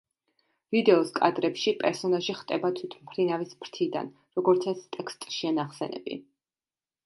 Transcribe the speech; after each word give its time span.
ვიდეოს 0.75 1.11
კადრებში 1.17 1.73
პერსონაჟი 1.83 2.35
ხტება 2.39 2.73
თვითმფრინავის 2.81 3.53
ფრთიდან, 3.61 4.11
როგორც 4.41 4.69
ეს 4.75 4.85
ტექსტშია 4.99 5.57
ნახსენები. 5.63 6.21